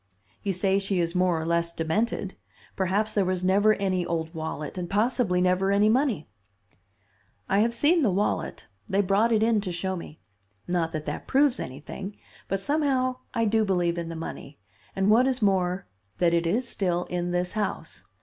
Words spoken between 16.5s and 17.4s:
still in